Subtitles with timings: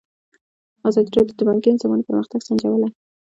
[0.87, 2.89] ازادي راډیو د بانکي نظام پرمختګ سنجولی.